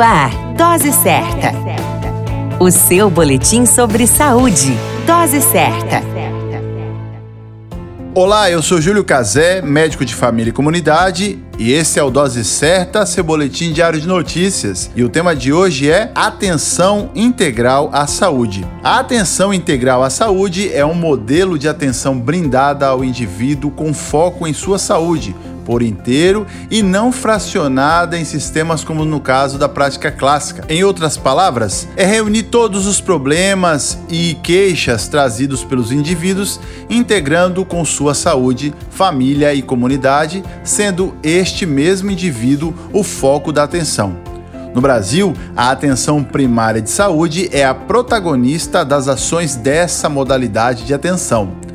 [0.00, 1.52] Ar, Dose Certa.
[2.58, 4.74] O seu boletim sobre saúde.
[5.06, 6.02] Dose Certa.
[8.14, 12.44] Olá, eu sou Júlio Cazé, médico de família e comunidade, e esse é o Dose
[12.44, 14.90] Certa, seu boletim diário de notícias.
[14.96, 18.66] E o tema de hoje é Atenção Integral à Saúde.
[18.82, 24.46] A atenção integral à saúde é um modelo de atenção brindada ao indivíduo com foco
[24.46, 30.10] em sua saúde por inteiro e não fracionada em sistemas como no caso da prática
[30.10, 30.64] clássica.
[30.68, 37.84] Em outras palavras, é reunir todos os problemas e queixas trazidos pelos indivíduos, integrando com
[37.84, 44.16] sua saúde, família e comunidade, sendo este mesmo indivíduo o foco da atenção.
[44.74, 50.94] No Brasil, a atenção primária de saúde é a protagonista das ações dessa modalidade de
[50.94, 51.69] atenção.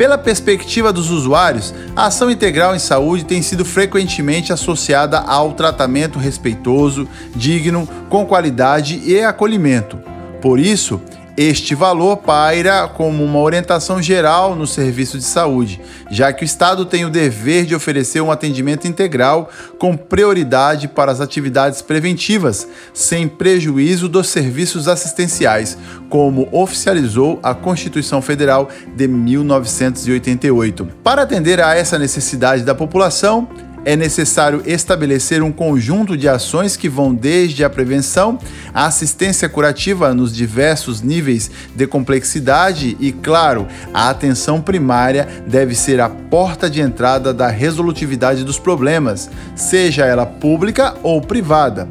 [0.00, 6.18] Pela perspectiva dos usuários, a ação integral em saúde tem sido frequentemente associada ao tratamento
[6.18, 9.98] respeitoso, digno, com qualidade e acolhimento.
[10.40, 11.02] Por isso,
[11.42, 16.84] este valor paira como uma orientação geral no serviço de saúde, já que o Estado
[16.84, 23.26] tem o dever de oferecer um atendimento integral com prioridade para as atividades preventivas, sem
[23.26, 25.78] prejuízo dos serviços assistenciais,
[26.10, 30.88] como oficializou a Constituição Federal de 1988.
[31.02, 33.48] Para atender a essa necessidade da população,
[33.84, 38.38] é necessário estabelecer um conjunto de ações que vão desde a prevenção,
[38.74, 46.00] a assistência curativa nos diversos níveis de complexidade e, claro, a atenção primária deve ser
[46.00, 51.88] a porta de entrada da resolutividade dos problemas, seja ela pública ou privada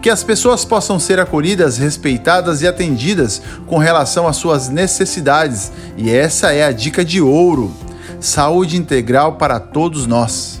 [0.00, 5.72] que as pessoas possam ser acolhidas, respeitadas e atendidas com relação às suas necessidades.
[5.96, 7.74] E essa é a dica de ouro:
[8.20, 10.60] saúde integral para todos nós.